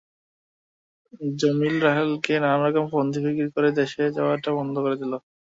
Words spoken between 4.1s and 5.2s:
যাওয়াটাও বন্ধ করে দিল।